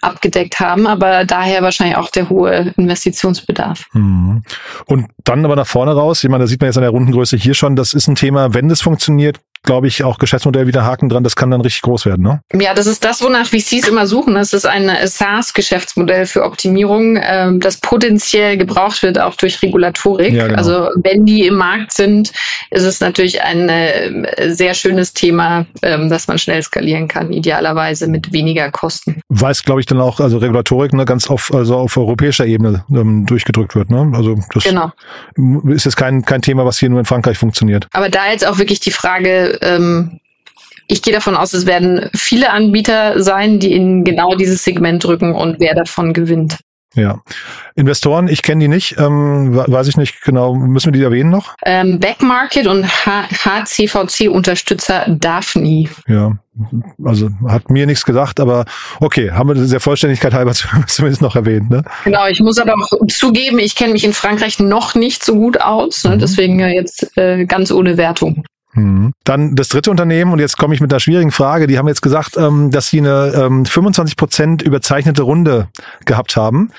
abgedeckt 0.00 0.60
haben, 0.60 0.86
aber 0.86 1.26
daher 1.26 1.62
wahrscheinlich 1.62 1.98
auch 1.98 2.08
der 2.08 2.30
hohe 2.30 2.72
Investitionsbedarf. 2.78 3.84
Mhm. 3.92 4.42
Und 4.86 5.08
dann 5.24 5.44
aber 5.44 5.56
nach 5.56 5.66
vorne 5.66 5.92
raus, 5.92 6.24
ich 6.24 6.30
meine, 6.30 6.44
da 6.44 6.48
sieht 6.48 6.59
man 6.60 6.68
jetzt 6.68 6.76
an 6.76 6.82
der 6.82 6.90
Rundengröße 6.90 7.36
hier 7.36 7.54
schon, 7.54 7.76
das 7.76 7.94
ist 7.94 8.08
ein 8.08 8.14
Thema, 8.14 8.54
wenn 8.54 8.68
das 8.68 8.80
funktioniert, 8.80 9.40
glaube 9.62 9.86
ich, 9.86 10.02
auch 10.04 10.18
Geschäftsmodell 10.18 10.66
wieder 10.66 10.84
Haken 10.84 11.08
dran, 11.08 11.22
das 11.22 11.36
kann 11.36 11.50
dann 11.50 11.60
richtig 11.60 11.82
groß 11.82 12.06
werden, 12.06 12.22
ne? 12.22 12.40
Ja, 12.58 12.72
das 12.74 12.86
ist 12.86 13.04
das, 13.04 13.22
wonach 13.22 13.46
VCs 13.46 13.88
immer 13.88 14.06
suchen. 14.06 14.34
Das 14.34 14.52
ist 14.52 14.66
ein 14.66 14.90
SaaS-Geschäftsmodell 15.04 16.26
für 16.26 16.44
Optimierung, 16.44 17.18
ähm, 17.22 17.60
das 17.60 17.76
potenziell 17.76 18.56
gebraucht 18.56 19.02
wird, 19.02 19.18
auch 19.18 19.34
durch 19.34 19.60
Regulatorik. 19.62 20.32
Ja, 20.32 20.46
genau. 20.46 20.58
Also 20.58 20.88
wenn 21.02 21.26
die 21.26 21.46
im 21.46 21.56
Markt 21.56 21.92
sind, 21.92 22.32
ist 22.70 22.84
es 22.84 23.00
natürlich 23.00 23.42
ein 23.42 23.68
äh, 23.68 24.50
sehr 24.54 24.74
schönes 24.74 25.12
Thema, 25.12 25.66
ähm, 25.82 26.08
dass 26.08 26.26
man 26.26 26.38
schnell 26.38 26.62
skalieren 26.62 27.06
kann, 27.06 27.32
idealerweise 27.32 28.06
mit 28.06 28.32
weniger 28.32 28.70
Kosten. 28.70 29.20
Weil 29.28 29.52
es, 29.52 29.62
glaube 29.62 29.80
ich, 29.80 29.86
dann 29.86 30.00
auch, 30.00 30.20
also 30.20 30.38
Regulatorik 30.38 30.94
ne, 30.94 31.04
ganz 31.04 31.28
auf, 31.28 31.52
also 31.52 31.76
auf 31.76 31.96
europäischer 31.96 32.46
Ebene 32.46 32.84
ähm, 32.90 33.26
durchgedrückt 33.26 33.74
wird. 33.74 33.90
Ne? 33.90 34.10
Also 34.14 34.38
das 34.54 34.64
genau. 34.64 34.92
ist 35.68 35.84
jetzt 35.84 35.96
kein, 35.96 36.24
kein 36.24 36.40
Thema, 36.40 36.64
was 36.64 36.78
hier 36.78 36.88
nur 36.88 37.00
in 37.00 37.04
Frankreich 37.04 37.36
funktioniert. 37.36 37.86
Aber 37.92 38.08
da 38.08 38.30
jetzt 38.30 38.46
auch 38.46 38.58
wirklich 38.58 38.80
die 38.80 38.90
Frage, 38.90 39.49
ähm, 39.60 40.20
ich 40.86 41.02
gehe 41.02 41.14
davon 41.14 41.36
aus, 41.36 41.52
es 41.52 41.66
werden 41.66 42.10
viele 42.14 42.50
Anbieter 42.50 43.22
sein, 43.22 43.60
die 43.60 43.72
in 43.72 44.04
genau 44.04 44.34
dieses 44.34 44.64
Segment 44.64 45.04
drücken 45.04 45.34
und 45.34 45.60
wer 45.60 45.74
davon 45.74 46.12
gewinnt. 46.12 46.58
Ja. 46.96 47.20
Investoren, 47.76 48.26
ich 48.26 48.42
kenne 48.42 48.64
die 48.64 48.68
nicht, 48.68 48.96
ähm, 48.98 49.54
weiß 49.54 49.86
ich 49.86 49.96
nicht 49.96 50.22
genau, 50.22 50.56
müssen 50.56 50.86
wir 50.86 50.92
die 50.98 51.04
erwähnen 51.04 51.30
noch? 51.30 51.54
Ähm, 51.64 52.00
Backmarket 52.00 52.66
und 52.66 52.84
HCVC-Unterstützer 52.84 55.06
Daphne. 55.08 55.88
Ja, 56.08 56.36
also 57.04 57.30
hat 57.46 57.70
mir 57.70 57.86
nichts 57.86 58.04
gesagt, 58.04 58.40
aber 58.40 58.64
okay, 58.98 59.30
haben 59.30 59.50
wir 59.50 59.54
der 59.54 59.78
Vollständigkeit 59.78 60.34
halber 60.34 60.52
zumindest 60.88 61.22
noch 61.22 61.36
erwähnt. 61.36 61.70
Ne? 61.70 61.84
Genau, 62.02 62.26
ich 62.26 62.40
muss 62.40 62.58
aber 62.58 62.74
auch 62.74 62.90
zugeben, 63.06 63.60
ich 63.60 63.76
kenne 63.76 63.92
mich 63.92 64.04
in 64.04 64.12
Frankreich 64.12 64.58
noch 64.58 64.96
nicht 64.96 65.24
so 65.24 65.36
gut 65.36 65.60
aus, 65.60 66.02
ne? 66.02 66.16
mhm. 66.16 66.18
deswegen 66.18 66.58
jetzt 66.58 67.16
äh, 67.16 67.46
ganz 67.46 67.70
ohne 67.70 67.98
Wertung. 67.98 68.42
Mhm. 68.74 69.12
Dann 69.24 69.56
das 69.56 69.68
dritte 69.68 69.90
Unternehmen, 69.90 70.32
und 70.32 70.38
jetzt 70.38 70.56
komme 70.56 70.74
ich 70.74 70.80
mit 70.80 70.92
einer 70.92 71.00
schwierigen 71.00 71.32
Frage. 71.32 71.66
Die 71.66 71.78
haben 71.78 71.88
jetzt 71.88 72.02
gesagt, 72.02 72.36
ähm, 72.36 72.70
dass 72.70 72.88
sie 72.88 72.98
eine 72.98 73.32
ähm, 73.34 73.66
25 73.66 74.16
Prozent 74.16 74.62
überzeichnete 74.62 75.22
Runde 75.22 75.68
gehabt 76.04 76.36
haben. 76.36 76.70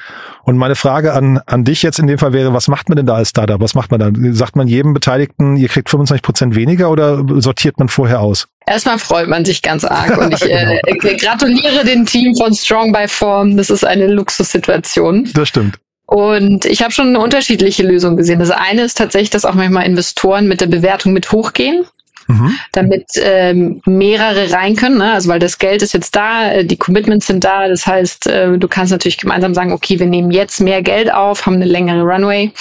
Und 0.44 0.58
meine 0.58 0.76
Frage 0.76 1.14
an, 1.14 1.40
an 1.46 1.64
dich 1.64 1.84
jetzt 1.84 2.00
in 2.00 2.08
dem 2.08 2.18
Fall 2.18 2.34
wäre, 2.34 2.54
was 2.54 2.68
macht 2.68 2.90
man 2.90 2.96
denn 2.96 3.06
da 3.06 3.16
als 3.16 3.30
Startup? 3.30 3.60
Was 3.60 3.76
macht 3.76 3.92
man 3.92 4.00
da? 4.00 4.34
Sagt 4.34 4.56
man 4.56 4.68
jedem 4.68 4.94
Beteiligten, 4.94 5.56
ihr 5.58 5.68
kriegt 5.68 5.90
25 5.90 6.24
Prozent 6.24 6.56
weniger 6.56 6.90
oder 6.90 7.24
sortiert 7.42 7.78
man 7.78 7.90
vorher 7.90 8.22
aus? 8.22 8.48
Erstmal 8.66 8.98
freut 8.98 9.28
man 9.28 9.46
sich 9.46 9.62
ganz 9.62 9.84
arg 9.84 10.18
und 10.18 10.34
ich 10.34 10.42
äh, 10.50 10.80
genau. 10.84 11.18
gratuliere 11.18 11.86
dem 11.86 12.06
Team 12.06 12.34
von 12.36 12.54
Strong 12.54 12.92
by 12.92 13.08
Form. 13.08 13.58
Das 13.58 13.70
ist 13.70 13.86
eine 13.86 14.08
Luxussituation. 14.08 15.30
Das 15.34 15.50
stimmt. 15.50 15.80
Und 16.12 16.66
ich 16.66 16.84
habe 16.84 16.92
schon 16.92 17.08
eine 17.08 17.22
unterschiedliche 17.22 17.84
Lösung 17.84 18.18
gesehen. 18.18 18.40
Das 18.40 18.52
eine 18.52 18.82
ist 18.82 18.98
tatsächlich, 18.98 19.30
dass 19.30 19.46
auch 19.46 19.54
manchmal 19.54 19.86
Investoren 19.86 20.46
mit 20.46 20.60
der 20.60 20.68
Bewertung 20.68 21.14
mit 21.14 21.32
hochgehen. 21.32 21.86
Mhm. 22.28 22.56
damit 22.72 23.08
ähm, 23.16 23.82
mehrere 23.86 24.54
rein 24.54 24.76
können. 24.76 25.00
Ne? 25.00 25.12
Also 25.12 25.28
weil 25.28 25.40
das 25.40 25.58
Geld 25.58 25.82
ist 25.82 25.94
jetzt 25.94 26.16
da, 26.16 26.52
äh, 26.52 26.64
die 26.64 26.78
Commitments 26.78 27.28
sind 27.28 27.44
da. 27.44 27.68
Das 27.68 27.88
heißt, 27.88 28.28
äh, 28.28 28.58
du 28.58 28.68
kannst 28.68 28.92
natürlich 28.92 29.18
gemeinsam 29.18 29.54
sagen, 29.54 29.74
okay, 29.74 30.00
wir 30.00 30.06
nehmen 30.06 30.32
jetzt 30.32 30.62
mehr 30.62 30.82
Geld 30.82 31.12
auf, 31.12 31.46
haben 31.46 31.56
eine 31.56 31.66
längere 31.66 32.04
Runway. 32.04 32.52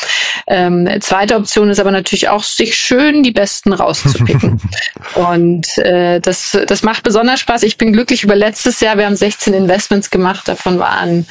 Ähm, 0.48 0.88
zweite 1.00 1.36
Option 1.36 1.68
ist 1.68 1.78
aber 1.78 1.90
natürlich 1.90 2.28
auch, 2.30 2.42
sich 2.42 2.74
schön 2.74 3.22
die 3.22 3.32
Besten 3.32 3.72
rauszupicken. 3.72 4.60
Und 5.14 5.78
äh, 5.78 6.20
das, 6.20 6.58
das 6.66 6.82
macht 6.82 7.04
besonders 7.04 7.38
Spaß. 7.40 7.62
Ich 7.62 7.76
bin 7.76 7.92
glücklich 7.92 8.24
über 8.24 8.34
letztes 8.34 8.80
Jahr. 8.80 8.96
Wir 8.96 9.06
haben 9.06 9.16
16 9.16 9.54
Investments 9.54 10.10
gemacht. 10.10 10.48
Davon 10.48 10.78
waren 10.78 11.26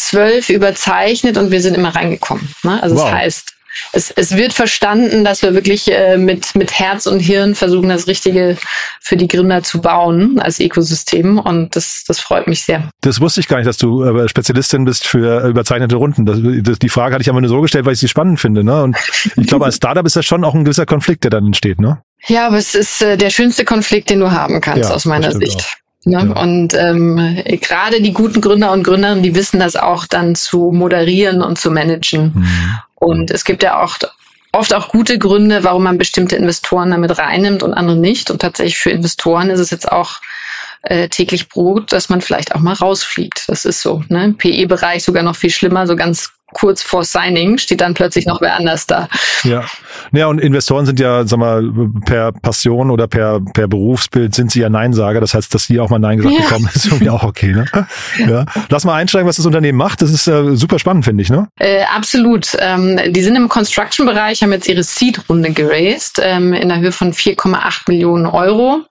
zwölf 0.00 0.48
überzeichnet 0.48 1.36
und 1.36 1.50
wir 1.50 1.60
sind 1.60 1.76
immer 1.76 1.94
reingekommen. 1.94 2.52
Ne? 2.62 2.82
Also 2.82 2.96
wow. 2.96 3.04
das 3.04 3.12
heißt, 3.12 3.54
es, 3.92 4.10
es 4.10 4.36
wird 4.36 4.52
verstanden, 4.52 5.24
dass 5.24 5.42
wir 5.42 5.54
wirklich 5.54 5.90
äh, 5.90 6.16
mit, 6.16 6.54
mit 6.54 6.78
Herz 6.78 7.06
und 7.06 7.20
Hirn 7.20 7.54
versuchen, 7.54 7.88
das 7.88 8.06
Richtige 8.06 8.56
für 9.00 9.16
die 9.16 9.28
Gründer 9.28 9.62
zu 9.62 9.80
bauen 9.80 10.40
als 10.40 10.60
Ökosystem. 10.60 11.38
Und 11.38 11.76
das, 11.76 12.04
das 12.06 12.20
freut 12.20 12.46
mich 12.46 12.64
sehr. 12.64 12.88
Das 13.00 13.20
wusste 13.20 13.40
ich 13.40 13.48
gar 13.48 13.58
nicht, 13.58 13.68
dass 13.68 13.78
du 13.78 14.02
äh, 14.04 14.28
Spezialistin 14.28 14.84
bist 14.84 15.06
für 15.06 15.48
überzeichnete 15.48 15.96
Runden. 15.96 16.26
Das, 16.26 16.38
das, 16.62 16.78
die 16.78 16.88
Frage 16.88 17.14
hatte 17.14 17.22
ich 17.22 17.30
aber 17.30 17.40
nur 17.40 17.48
so 17.48 17.60
gestellt, 17.60 17.84
weil 17.84 17.94
ich 17.94 18.00
sie 18.00 18.08
spannend 18.08 18.40
finde. 18.40 18.64
Ne? 18.64 18.82
Und 18.82 18.96
ich 19.36 19.46
glaube, 19.46 19.64
als 19.64 19.76
Startup 19.76 20.04
ist 20.04 20.16
das 20.16 20.26
schon 20.26 20.44
auch 20.44 20.54
ein 20.54 20.64
gewisser 20.64 20.86
Konflikt, 20.86 21.24
der 21.24 21.30
dann 21.30 21.46
entsteht. 21.46 21.80
Ne? 21.80 22.02
Ja, 22.26 22.48
aber 22.48 22.58
es 22.58 22.74
ist 22.74 23.02
äh, 23.02 23.16
der 23.16 23.30
schönste 23.30 23.64
Konflikt, 23.64 24.10
den 24.10 24.20
du 24.20 24.30
haben 24.30 24.60
kannst, 24.60 24.90
ja, 24.90 24.94
aus 24.94 25.04
meiner 25.04 25.32
Sicht. 25.32 25.60
Auch. 25.60 25.79
Ne? 26.04 26.12
Ja. 26.34 26.42
Und 26.42 26.74
ähm, 26.74 27.42
gerade 27.44 28.00
die 28.00 28.12
guten 28.12 28.40
Gründer 28.40 28.72
und 28.72 28.82
Gründerinnen, 28.82 29.22
die 29.22 29.34
wissen 29.34 29.60
das 29.60 29.76
auch 29.76 30.06
dann 30.06 30.34
zu 30.34 30.70
moderieren 30.72 31.42
und 31.42 31.58
zu 31.58 31.70
managen. 31.70 32.32
Mhm. 32.34 32.78
Und 32.94 33.30
es 33.30 33.44
gibt 33.44 33.62
ja 33.62 33.82
auch 33.82 33.98
oft 34.52 34.74
auch 34.74 34.88
gute 34.88 35.18
Gründe, 35.18 35.64
warum 35.64 35.84
man 35.84 35.98
bestimmte 35.98 36.36
Investoren 36.36 36.90
damit 36.90 37.18
reinnimmt 37.18 37.62
und 37.62 37.74
andere 37.74 37.96
nicht. 37.96 38.30
Und 38.30 38.40
tatsächlich 38.40 38.78
für 38.78 38.90
Investoren 38.90 39.50
ist 39.50 39.60
es 39.60 39.70
jetzt 39.70 39.90
auch 39.90 40.20
äh, 40.82 41.08
täglich 41.08 41.48
Brot, 41.48 41.92
dass 41.92 42.08
man 42.08 42.20
vielleicht 42.20 42.54
auch 42.54 42.60
mal 42.60 42.74
rausfliegt. 42.74 43.44
Das 43.48 43.64
ist 43.64 43.82
so. 43.82 44.02
Ne? 44.08 44.24
Im 44.24 44.36
PE-Bereich 44.36 45.04
sogar 45.04 45.22
noch 45.22 45.36
viel 45.36 45.50
schlimmer, 45.50 45.86
so 45.86 45.96
ganz 45.96 46.32
kurz 46.52 46.82
vor 46.82 47.04
Signing 47.04 47.58
steht 47.58 47.80
dann 47.80 47.94
plötzlich 47.94 48.26
noch 48.26 48.40
wer 48.40 48.56
anders 48.56 48.86
da. 48.86 49.08
Ja. 49.44 49.64
Ja, 50.12 50.26
und 50.26 50.38
Investoren 50.38 50.86
sind 50.86 50.98
ja, 51.00 51.26
sag 51.26 51.38
mal, 51.38 51.70
per 52.06 52.32
Passion 52.32 52.90
oder 52.90 53.06
per, 53.06 53.40
per 53.40 53.68
Berufsbild 53.68 54.34
sind 54.34 54.50
sie 54.50 54.60
ja 54.60 54.68
Neinsager. 54.68 55.20
Das 55.20 55.34
heißt, 55.34 55.54
dass 55.54 55.66
die 55.66 55.80
auch 55.80 55.90
mal 55.90 55.98
Nein 55.98 56.18
gesagt 56.18 56.34
ja. 56.34 56.42
bekommen, 56.42 56.68
ist 56.74 56.86
irgendwie 56.86 57.10
auch 57.10 57.22
okay, 57.22 57.52
ne? 57.52 57.64
Ja. 58.18 58.44
Lass 58.68 58.84
mal 58.84 58.94
einsteigen, 58.94 59.28
was 59.28 59.36
das 59.36 59.46
Unternehmen 59.46 59.78
macht. 59.78 60.02
Das 60.02 60.10
ist 60.10 60.26
äh, 60.26 60.56
super 60.56 60.78
spannend, 60.78 61.04
finde 61.04 61.22
ich, 61.22 61.30
ne? 61.30 61.48
Äh, 61.58 61.84
absolut. 61.94 62.56
Ähm, 62.58 62.98
die 63.12 63.22
sind 63.22 63.36
im 63.36 63.48
Construction-Bereich, 63.48 64.42
haben 64.42 64.52
jetzt 64.52 64.68
ihre 64.68 64.82
Seed-Runde 64.82 65.50
geraced, 65.52 66.20
ähm, 66.22 66.52
in 66.52 66.68
der 66.68 66.80
Höhe 66.80 66.92
von 66.92 67.12
4,8 67.12 67.82
Millionen 67.88 68.26
Euro. 68.26 68.82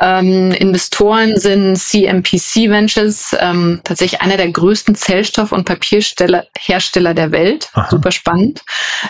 Ähm, 0.00 0.52
Investoren 0.52 1.38
sind 1.38 1.76
CMPC 1.76 2.70
Ventures, 2.70 3.36
ähm, 3.38 3.80
tatsächlich 3.84 4.22
einer 4.22 4.36
der 4.36 4.50
größten 4.50 4.94
Zellstoff- 4.94 5.52
und 5.52 5.64
Papierhersteller 5.64 6.46
der 7.14 7.32
Welt. 7.32 7.68
Aha. 7.72 7.88
Super 7.90 8.12
spannend. 8.12 8.62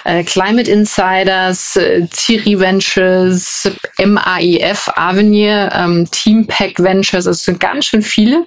Äh, 0.04 0.24
Climate 0.24 0.70
Insiders, 0.70 1.76
äh, 1.76 2.06
Thierry 2.06 2.58
Ventures, 2.58 3.70
MAIF 4.04 4.88
Avenir, 4.94 5.70
ähm, 5.74 6.08
Team 6.10 6.46
Pack 6.46 6.78
Ventures, 6.78 7.26
es 7.26 7.44
sind 7.44 7.60
ganz 7.60 7.86
schön 7.86 8.02
viele 8.02 8.46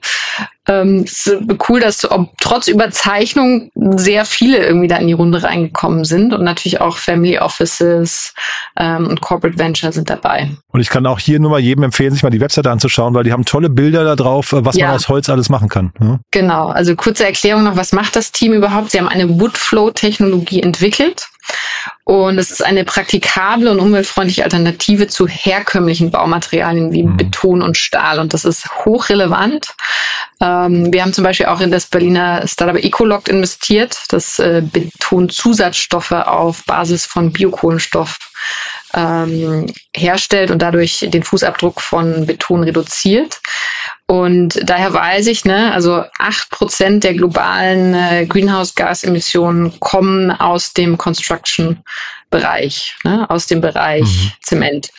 ähm, 0.67 1.03
es 1.05 1.27
ist 1.27 1.43
cool, 1.69 1.79
dass 1.79 2.09
ob, 2.09 2.29
trotz 2.39 2.67
Überzeichnung 2.67 3.69
sehr 3.75 4.25
viele 4.25 4.65
irgendwie 4.65 4.87
da 4.87 4.97
in 4.97 5.07
die 5.07 5.13
Runde 5.13 5.43
reingekommen 5.43 6.05
sind 6.05 6.33
und 6.33 6.43
natürlich 6.43 6.81
auch 6.81 6.97
Family 6.97 7.37
Offices 7.39 8.33
ähm, 8.77 9.07
und 9.07 9.21
Corporate 9.21 9.57
Venture 9.57 9.91
sind 9.91 10.09
dabei. 10.09 10.49
Und 10.69 10.81
ich 10.81 10.89
kann 10.89 11.05
auch 11.05 11.19
hier 11.19 11.39
nur 11.39 11.51
mal 11.51 11.59
jedem 11.59 11.83
empfehlen, 11.83 12.13
sich 12.13 12.23
mal 12.23 12.29
die 12.29 12.41
Webseite 12.41 12.71
anzuschauen, 12.71 13.13
weil 13.13 13.23
die 13.23 13.31
haben 13.31 13.45
tolle 13.45 13.69
Bilder 13.69 14.03
da 14.03 14.15
drauf, 14.15 14.53
äh, 14.53 14.65
was 14.65 14.75
ja. 14.75 14.87
man 14.87 14.95
aus 14.95 15.07
Holz 15.07 15.29
alles 15.29 15.49
machen 15.49 15.69
kann. 15.69 15.91
Ja? 15.99 16.19
Genau, 16.31 16.67
also 16.67 16.95
kurze 16.95 17.25
Erklärung 17.25 17.63
noch, 17.63 17.77
was 17.77 17.93
macht 17.93 18.15
das 18.15 18.31
Team 18.31 18.53
überhaupt? 18.53 18.91
Sie 18.91 18.99
haben 18.99 19.07
eine 19.07 19.39
Woodflow-Technologie 19.39 20.61
entwickelt 20.61 21.27
und 22.05 22.37
es 22.37 22.51
ist 22.51 22.63
eine 22.63 22.85
praktikable 22.85 23.71
und 23.71 23.79
umweltfreundliche 23.79 24.43
Alternative 24.43 25.07
zu 25.07 25.27
herkömmlichen 25.27 26.11
Baumaterialien 26.11 26.91
wie 26.91 27.01
mhm. 27.01 27.17
Beton 27.17 27.63
und 27.63 27.77
Stahl. 27.77 28.19
Und 28.19 28.33
das 28.33 28.45
ist 28.45 28.69
hochrelevant. 28.85 29.67
Ähm, 30.39 30.93
wir 30.93 31.01
haben 31.01 31.13
zum 31.13 31.23
Beispiel 31.23 31.47
auch 31.47 31.61
in 31.61 31.71
das 31.71 31.87
Berliner 31.87 32.47
Startup 32.47 32.77
Ecologt 32.77 33.27
investiert, 33.27 33.97
das 34.09 34.37
äh, 34.37 34.61
Betonzusatzstoffe 34.61 36.11
auf 36.11 36.63
Basis 36.65 37.07
von 37.07 37.33
Biokohlenstoff 37.33 38.17
ähm, 38.93 39.65
herstellt 39.95 40.51
und 40.51 40.61
dadurch 40.61 41.07
den 41.09 41.23
Fußabdruck 41.23 41.81
von 41.81 42.27
Beton 42.27 42.63
reduziert. 42.63 43.39
Und 44.07 44.59
daher 44.63 44.93
weiß 44.93 45.27
ich, 45.27 45.45
ne, 45.45 45.73
also 45.73 46.03
acht 46.19 46.49
Prozent 46.51 47.03
der 47.03 47.15
globalen 47.15 47.95
äh, 47.95 48.25
Greenhouse-Gas-Emissionen 48.27 49.79
kommen 49.79 50.31
aus 50.31 50.73
dem 50.73 50.97
Construction-Bereich, 50.97 52.97
ne, 53.03 53.29
aus 53.29 53.47
dem 53.47 53.61
Bereich 53.61 54.03
mhm. 54.03 54.31
Zement. 54.41 54.91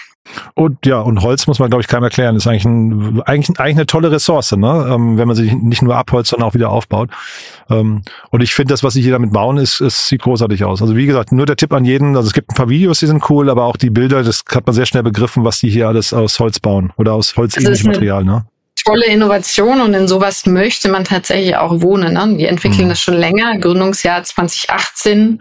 Und 0.54 0.84
ja, 0.86 1.00
und 1.00 1.22
Holz 1.22 1.46
muss 1.46 1.58
man, 1.58 1.70
glaube 1.70 1.82
ich, 1.82 1.88
keinem 1.88 2.04
erklären. 2.04 2.36
Ist 2.36 2.46
eigentlich, 2.46 2.64
ein, 2.64 3.22
eigentlich, 3.26 3.60
eigentlich 3.60 3.76
eine 3.76 3.86
tolle 3.86 4.10
Ressource, 4.10 4.52
ne? 4.52 4.88
Ähm, 4.90 5.18
wenn 5.18 5.28
man 5.28 5.36
sich 5.36 5.52
nicht 5.52 5.82
nur 5.82 5.96
abholzt, 5.96 6.30
sondern 6.30 6.48
auch 6.48 6.54
wieder 6.54 6.70
aufbaut. 6.70 7.10
Ähm, 7.70 8.02
und 8.30 8.42
ich 8.42 8.54
finde, 8.54 8.74
das, 8.74 8.82
was 8.82 8.94
sie 8.94 9.02
hier 9.02 9.12
damit 9.12 9.32
bauen, 9.32 9.56
ist, 9.56 9.80
ist, 9.80 10.08
sieht 10.08 10.22
großartig 10.22 10.64
aus. 10.64 10.82
Also 10.82 10.96
wie 10.96 11.06
gesagt, 11.06 11.32
nur 11.32 11.46
der 11.46 11.56
Tipp 11.56 11.72
an 11.72 11.84
jeden, 11.84 12.16
also 12.16 12.26
es 12.26 12.32
gibt 12.32 12.50
ein 12.50 12.54
paar 12.54 12.68
Videos, 12.68 13.00
die 13.00 13.06
sind 13.06 13.28
cool, 13.30 13.50
aber 13.50 13.64
auch 13.64 13.76
die 13.76 13.90
Bilder, 13.90 14.22
das 14.22 14.42
hat 14.52 14.66
man 14.66 14.74
sehr 14.74 14.86
schnell 14.86 15.02
begriffen, 15.02 15.44
was 15.44 15.60
die 15.60 15.70
hier 15.70 15.88
alles 15.88 16.12
aus 16.12 16.40
Holz 16.40 16.58
bauen 16.58 16.92
oder 16.96 17.12
aus 17.12 17.36
holzähnlichem 17.36 17.92
Material, 17.92 18.24
ne? 18.24 18.46
Tolle 18.86 19.06
Innovation 19.06 19.80
und 19.80 19.94
in 19.94 20.06
sowas 20.08 20.46
möchte 20.46 20.88
man 20.88 21.04
tatsächlich 21.04 21.56
auch 21.56 21.80
wohnen. 21.80 22.14
Ne? 22.14 22.36
Die 22.36 22.46
entwickeln 22.46 22.84
mhm. 22.84 22.90
das 22.90 23.00
schon 23.00 23.14
länger, 23.14 23.58
Gründungsjahr 23.58 24.22
2018. 24.22 25.40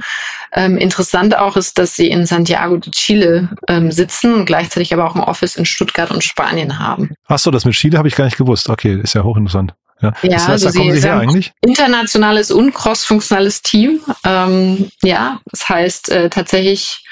Ähm, 0.54 0.78
interessant 0.78 1.38
auch 1.38 1.56
ist, 1.56 1.78
dass 1.78 1.96
sie 1.96 2.10
in 2.10 2.26
Santiago 2.26 2.78
de 2.78 2.92
Chile 2.92 3.50
ähm, 3.68 3.92
sitzen 3.92 4.34
und 4.34 4.46
gleichzeitig 4.46 4.94
aber 4.94 5.06
auch 5.06 5.16
ein 5.16 5.22
Office 5.22 5.56
in 5.56 5.66
Stuttgart 5.66 6.12
und 6.12 6.24
Spanien 6.24 6.80
haben. 6.80 7.12
Ach 7.28 7.40
so, 7.40 7.52
das 7.52 7.66
mit 7.66 7.76
Chile 7.76 7.98
habe 7.98 8.08
ich 8.08 8.16
gar 8.16 8.26
nicht 8.26 8.38
gewusst. 8.38 8.70
Okay, 8.70 9.00
ist 9.02 9.14
ja 9.14 9.24
hochinteressant. 9.24 9.74
Ja, 10.02 10.14
ja 10.24 10.30
das 10.32 10.48
heißt, 10.48 10.66
also 10.66 10.70
da 10.70 10.80
kommen 10.80 10.94
Sie, 10.94 11.00
Sie 11.00 11.08
her 11.08 11.18
eigentlich? 11.18 11.54
Internationales 11.62 12.52
und 12.52 12.74
crossfunktionales 12.74 13.62
Team. 13.62 14.02
Ähm, 14.24 14.90
ja, 15.04 15.40
das 15.52 15.70
heißt 15.70 16.10
äh, 16.10 16.30
tatsächlich 16.30 17.04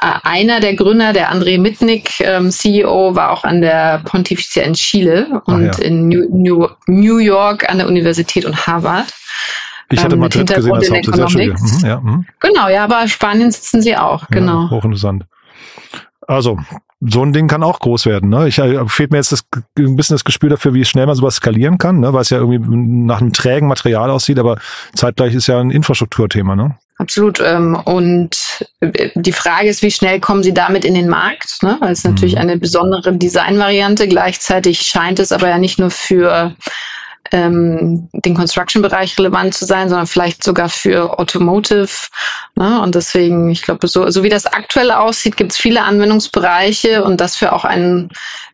einer 0.00 0.60
der 0.60 0.74
Gründer, 0.74 1.12
der 1.12 1.32
André 1.32 1.58
Mitnick, 1.58 2.20
ähm, 2.20 2.50
CEO, 2.50 3.14
war 3.14 3.30
auch 3.30 3.44
an 3.44 3.60
der 3.60 4.00
Pontificia 4.04 4.62
in 4.64 4.74
Chile 4.74 5.42
und 5.46 5.78
ja. 5.78 5.84
in 5.84 6.08
New, 6.08 6.26
New, 6.30 6.68
New, 6.86 7.18
York 7.18 7.68
an 7.70 7.78
der 7.78 7.86
Universität 7.86 8.44
und 8.44 8.66
Harvard. 8.66 9.06
Ich 9.90 10.02
hatte 10.02 10.14
ähm, 10.14 10.20
Madrid 10.20 10.52
gesehen 10.52 10.72
als 10.72 10.90
Hauptstadt. 10.90 11.34
Mhm, 11.36 11.86
ja, 11.86 12.00
mhm. 12.00 12.26
Genau, 12.40 12.68
ja, 12.68 12.84
aber 12.84 13.06
Spanien 13.06 13.50
sitzen 13.50 13.82
sie 13.82 13.96
auch, 13.96 14.26
genau. 14.28 14.64
Ja, 14.64 14.70
hochinteressant. 14.70 15.24
Also, 16.26 16.58
so 17.00 17.22
ein 17.22 17.32
Ding 17.32 17.48
kann 17.48 17.62
auch 17.62 17.80
groß 17.80 18.06
werden. 18.06 18.30
Ne? 18.30 18.48
Ich 18.48 18.58
äh, 18.58 18.88
fehlt 18.88 19.10
mir 19.10 19.18
jetzt 19.18 19.32
das, 19.32 19.44
ein 19.78 19.96
bisschen 19.96 20.14
das 20.14 20.24
Gespür 20.24 20.50
dafür, 20.50 20.74
wie 20.74 20.84
schnell 20.84 21.06
man 21.06 21.14
sowas 21.14 21.36
skalieren 21.36 21.78
kann, 21.78 22.00
ne? 22.00 22.12
weil 22.12 22.22
es 22.22 22.30
ja 22.30 22.38
irgendwie 22.38 22.58
nach 22.58 23.20
einem 23.20 23.32
trägen 23.32 23.68
Material 23.68 24.10
aussieht, 24.10 24.38
aber 24.38 24.58
zeitgleich 24.94 25.34
ist 25.34 25.46
ja 25.46 25.60
ein 25.60 25.70
Infrastrukturthema. 25.70 26.56
Ne? 26.56 26.76
Absolut. 26.98 27.40
Ähm, 27.40 27.76
und 27.84 28.64
äh, 28.80 29.10
die 29.14 29.32
Frage 29.32 29.68
ist, 29.68 29.82
wie 29.82 29.90
schnell 29.90 30.20
kommen 30.20 30.42
Sie 30.42 30.54
damit 30.54 30.84
in 30.84 30.94
den 30.94 31.08
Markt? 31.08 31.62
Ne? 31.62 31.76
Weil 31.80 31.92
es 31.92 32.04
natürlich 32.04 32.34
mhm. 32.34 32.40
eine 32.40 32.56
besondere 32.56 33.12
Designvariante. 33.16 34.06
Gleichzeitig 34.06 34.82
scheint 34.82 35.18
es 35.18 35.32
aber 35.32 35.48
ja 35.48 35.58
nicht 35.58 35.78
nur 35.78 35.90
für 35.90 36.54
ähm, 37.32 38.08
den 38.12 38.34
Construction-Bereich 38.34 39.18
relevant 39.18 39.54
zu 39.54 39.64
sein, 39.64 39.88
sondern 39.88 40.06
vielleicht 40.06 40.44
sogar 40.44 40.68
für 40.68 41.18
Automotive. 41.18 41.88
Ne? 42.54 42.80
Und 42.80 42.94
deswegen, 42.94 43.50
ich 43.50 43.62
glaube, 43.62 43.88
so, 43.88 44.08
so 44.10 44.22
wie 44.22 44.28
das 44.28 44.46
aktuell 44.46 44.92
aussieht, 44.92 45.36
gibt 45.36 45.52
es 45.52 45.58
viele 45.58 45.82
Anwendungsbereiche 45.82 47.02
und 47.02 47.20
das 47.20 47.36
für 47.36 47.52
auch 47.52 47.64
ein 47.64 48.10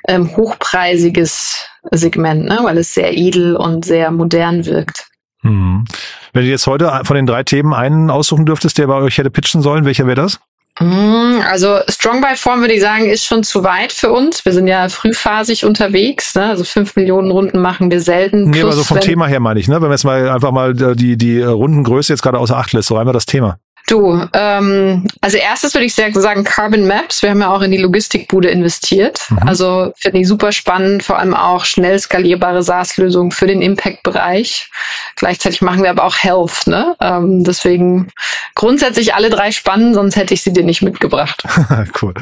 ähm, 0.09 0.35
hochpreisiges 0.35 1.67
Segment, 1.91 2.47
ne? 2.47 2.61
weil 2.63 2.79
es 2.79 2.95
sehr 2.95 3.17
edel 3.17 3.55
und 3.57 3.85
sehr 3.85 4.11
modern 4.11 4.65
wirkt. 4.65 5.10
Mhm. 5.43 5.85
Wenn 6.33 6.45
du 6.45 6.49
jetzt 6.49 6.67
heute 6.67 7.01
von 7.05 7.17
den 7.17 7.27
drei 7.27 7.43
Themen 7.43 7.73
einen 7.73 8.11
aussuchen 8.11 8.47
dürftest, 8.47 8.79
der 8.79 8.87
bei 8.87 8.95
euch 8.95 9.19
hätte 9.19 9.31
pitchen 9.31 9.63
sollen, 9.63 9.85
welcher 9.85 10.07
wäre 10.07 10.17
das? 10.17 10.39
Mhm, 10.79 11.43
also 11.47 11.81
Strong 11.89 12.21
by 12.21 12.37
Form 12.37 12.61
würde 12.61 12.75
ich 12.75 12.81
sagen, 12.81 13.07
ist 13.07 13.25
schon 13.25 13.43
zu 13.43 13.65
weit 13.65 13.93
für 13.93 14.11
uns. 14.11 14.45
Wir 14.45 14.53
sind 14.53 14.67
ja 14.67 14.89
frühphasig 14.89 15.65
unterwegs, 15.65 16.35
ne? 16.35 16.47
also 16.47 16.65
fünf 16.65 16.97
Millionen 16.97 17.31
Runden 17.31 17.61
machen 17.61 17.91
wir 17.91 18.01
selten. 18.01 18.51
Nee, 18.51 18.63
aber 18.63 18.73
so 18.73 18.85
vom 18.85 19.01
Thema 19.01 19.27
her 19.27 19.41
meine 19.41 19.61
ich, 19.61 19.69
ne? 19.69 19.75
wenn 19.77 19.89
wir 19.89 19.91
jetzt 19.91 20.05
mal 20.05 20.31
einfach 20.31 20.53
mal 20.53 20.75
die, 20.75 21.17
die 21.17 21.43
Rundengröße 21.43 22.13
jetzt 22.13 22.23
gerade 22.23 22.39
außer 22.39 22.57
Acht 22.57 22.73
lässt, 22.73 22.89
so 22.89 22.97
einmal 22.97 23.13
das 23.13 23.27
Thema. 23.27 23.59
Du, 23.91 24.25
ähm, 24.35 25.05
also 25.21 25.37
erstes 25.37 25.75
würde 25.75 25.85
ich 25.85 25.95
sagen 25.97 26.45
Carbon 26.45 26.87
Maps. 26.87 27.25
Wir 27.25 27.31
haben 27.31 27.41
ja 27.41 27.53
auch 27.53 27.61
in 27.61 27.73
die 27.73 27.79
Logistikbude 27.79 28.49
investiert. 28.49 29.27
Mhm. 29.31 29.49
Also 29.49 29.93
finde 29.99 30.21
ich 30.21 30.29
super 30.29 30.53
spannend, 30.53 31.03
vor 31.03 31.19
allem 31.19 31.35
auch 31.35 31.65
schnell 31.65 31.99
skalierbare 31.99 32.63
SaaS-Lösungen 32.63 33.33
für 33.33 33.49
den 33.49 33.61
Impact-Bereich. 33.61 34.71
Gleichzeitig 35.17 35.61
machen 35.61 35.83
wir 35.83 35.91
aber 35.91 36.05
auch 36.05 36.17
Health. 36.17 36.69
Ne? 36.69 36.95
Ähm, 37.01 37.43
deswegen 37.43 38.13
grundsätzlich 38.55 39.13
alle 39.15 39.29
drei 39.29 39.51
spannend, 39.51 39.97
sonst 39.97 40.15
hätte 40.15 40.35
ich 40.35 40.43
sie 40.43 40.53
dir 40.53 40.63
nicht 40.63 40.83
mitgebracht. 40.83 41.43
cool. 42.03 42.15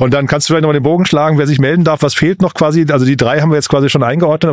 Und 0.00 0.12
dann 0.12 0.26
kannst 0.26 0.48
du 0.48 0.54
vielleicht 0.54 0.62
nochmal 0.62 0.74
den 0.74 0.82
Bogen 0.82 1.06
schlagen, 1.06 1.38
wer 1.38 1.46
sich 1.46 1.60
melden 1.60 1.84
darf. 1.84 2.02
Was 2.02 2.14
fehlt 2.14 2.42
noch 2.42 2.54
quasi? 2.54 2.84
Also 2.90 3.06
die 3.06 3.16
drei 3.16 3.40
haben 3.40 3.50
wir 3.50 3.56
jetzt 3.56 3.68
quasi 3.68 3.88
schon 3.88 4.02
eingeordnet. 4.02 4.50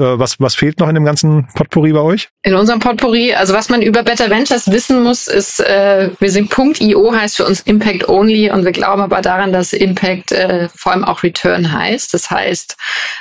Äh, 0.00 0.18
was, 0.18 0.40
was 0.40 0.54
fehlt 0.54 0.80
noch 0.80 0.88
in 0.88 0.94
dem 0.94 1.04
ganzen 1.04 1.46
Potpourri 1.54 1.92
bei 1.92 2.00
euch? 2.00 2.30
In 2.42 2.54
unserem 2.54 2.80
Potpourri, 2.80 3.34
also 3.34 3.52
was 3.52 3.68
man 3.68 3.82
über 3.82 4.02
Better 4.02 4.30
Ventures 4.30 4.70
wissen 4.70 5.02
muss, 5.02 5.26
ist 5.26 5.60
äh, 5.60 6.05
wir 6.18 6.30
sind 6.30 6.52
.io 6.80 7.12
heißt 7.12 7.36
für 7.36 7.46
uns 7.46 7.60
Impact 7.60 8.08
Only 8.08 8.50
und 8.50 8.64
wir 8.64 8.72
glauben 8.72 9.02
aber 9.02 9.20
daran, 9.20 9.52
dass 9.52 9.72
Impact 9.72 10.32
äh, 10.32 10.68
vor 10.74 10.92
allem 10.92 11.04
auch 11.04 11.22
Return 11.22 11.72
heißt. 11.72 12.12
Das 12.14 12.30
heißt, 12.30 12.76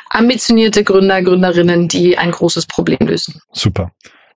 ambitionierte 0.09 0.83
Gründer, 0.83 1.21
Gründerinnen, 1.21 1.87
die 1.87 2.17
ein 2.17 2.31
großes 2.31 2.65
Problem 2.65 3.07
lösen. 3.07 3.41
Super. 3.51 3.91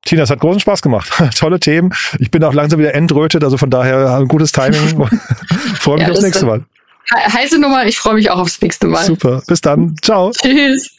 Tina, 0.06 0.24
es 0.24 0.30
hat 0.30 0.40
großen 0.40 0.60
Spaß 0.60 0.82
gemacht. 0.82 1.12
Tolle 1.38 1.60
Themen. 1.60 1.94
Ich 2.20 2.32
bin 2.32 2.44
auch 2.44 2.54
langsam 2.54 2.80
wieder 2.80 2.96
entrötet, 2.96 3.44
also 3.44 3.58
von 3.58 3.70
daher 3.70 4.16
ein 4.18 4.28
gutes 4.28 4.52
Timing. 4.52 4.80
freue 5.80 5.98
mich 5.98 6.08
ja, 6.08 6.12
aufs 6.12 6.22
nächste 6.22 6.46
Mal. 6.46 6.64
Heiße 7.12 7.60
Nummer, 7.60 7.86
ich 7.86 7.98
freue 7.98 8.16
mich 8.16 8.30
auch 8.30 8.40
aufs 8.40 8.62
nächste 8.62 8.88
Mal. 8.88 9.04
Super. 9.04 9.42
Bis 9.48 9.62
dann. 9.62 9.96
Ciao. 10.02 10.32
Tschüss. 10.32 10.99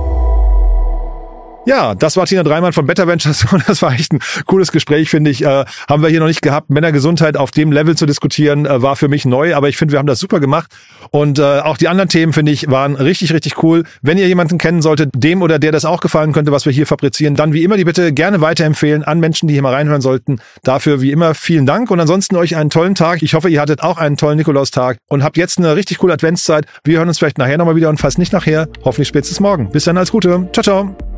Ja, 1.67 1.93
das 1.93 2.17
war 2.17 2.25
Tina 2.25 2.41
Dreimann 2.41 2.73
von 2.73 2.87
Better 2.87 3.07
Ventures 3.07 3.45
und 3.51 3.67
das 3.67 3.81
war 3.81 3.93
echt 3.93 4.13
ein 4.13 4.19
cooles 4.45 4.71
Gespräch, 4.71 5.09
finde 5.09 5.29
ich. 5.29 5.43
Äh, 5.43 5.65
haben 5.87 6.01
wir 6.01 6.09
hier 6.09 6.19
noch 6.19 6.27
nicht 6.27 6.41
gehabt. 6.41 6.71
Männergesundheit 6.71 7.37
auf 7.37 7.51
dem 7.51 7.71
Level 7.71 7.95
zu 7.95 8.07
diskutieren, 8.07 8.65
äh, 8.65 8.81
war 8.81 8.95
für 8.95 9.07
mich 9.07 9.25
neu, 9.25 9.55
aber 9.55 9.69
ich 9.69 9.77
finde, 9.77 9.91
wir 9.91 9.99
haben 9.99 10.07
das 10.07 10.19
super 10.19 10.39
gemacht. 10.39 10.71
Und 11.11 11.37
äh, 11.37 11.59
auch 11.59 11.77
die 11.77 11.87
anderen 11.87 12.09
Themen, 12.09 12.33
finde 12.33 12.51
ich, 12.51 12.69
waren 12.69 12.95
richtig, 12.95 13.31
richtig 13.33 13.61
cool. 13.61 13.83
Wenn 14.01 14.17
ihr 14.17 14.27
jemanden 14.27 14.57
kennen 14.57 14.81
solltet, 14.81 15.11
dem 15.15 15.43
oder 15.43 15.59
der 15.59 15.71
das 15.71 15.85
auch 15.85 16.01
gefallen 16.01 16.31
könnte, 16.31 16.51
was 16.51 16.65
wir 16.65 16.73
hier 16.73 16.87
fabrizieren, 16.87 17.35
dann 17.35 17.53
wie 17.53 17.63
immer 17.63 17.77
die 17.77 17.85
Bitte 17.85 18.11
gerne 18.11 18.41
weiterempfehlen 18.41 19.03
an 19.03 19.19
Menschen, 19.19 19.47
die 19.47 19.53
hier 19.53 19.61
mal 19.61 19.73
reinhören 19.73 20.01
sollten. 20.01 20.39
Dafür 20.63 21.01
wie 21.01 21.11
immer 21.11 21.35
vielen 21.35 21.67
Dank 21.67 21.91
und 21.91 21.99
ansonsten 21.99 22.37
euch 22.37 22.55
einen 22.55 22.71
tollen 22.71 22.95
Tag. 22.95 23.21
Ich 23.21 23.35
hoffe, 23.35 23.49
ihr 23.49 23.61
hattet 23.61 23.83
auch 23.83 23.97
einen 23.97 24.17
tollen 24.17 24.37
Nikolaustag 24.37 24.97
und 25.09 25.23
habt 25.23 25.37
jetzt 25.37 25.59
eine 25.59 25.75
richtig 25.75 25.99
coole 25.99 26.13
Adventszeit. 26.13 26.65
Wir 26.83 26.97
hören 26.97 27.07
uns 27.07 27.19
vielleicht 27.19 27.37
nachher 27.37 27.57
nochmal 27.59 27.75
wieder 27.75 27.89
und 27.89 27.99
falls 27.99 28.17
nicht 28.17 28.33
nachher, 28.33 28.67
hoffentlich 28.83 29.07
spätestens 29.07 29.39
morgen. 29.39 29.69
Bis 29.69 29.83
dann, 29.83 29.97
alles 29.97 30.11
Gute. 30.11 30.49
Ciao, 30.53 30.63
ciao. 30.63 31.10